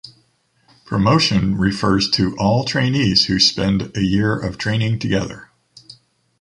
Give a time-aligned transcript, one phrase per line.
[0.87, 5.51] Promotion refers to all trainees who spend a year of training together.